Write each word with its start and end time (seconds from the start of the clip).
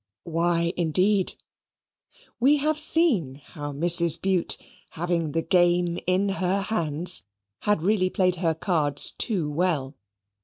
Why, 0.23 0.73
indeed? 0.75 1.35
We 2.39 2.57
have 2.57 2.79
seen 2.79 3.35
how 3.35 3.71
Mrs. 3.71 4.19
Bute, 4.19 4.57
having 4.89 5.33
the 5.33 5.43
game 5.43 5.99
in 6.07 6.27
her 6.41 6.61
hands, 6.63 7.21
had 7.59 7.83
really 7.83 8.09
played 8.09 8.37
her 8.37 8.55
cards 8.55 9.11
too 9.11 9.47
well. 9.47 9.95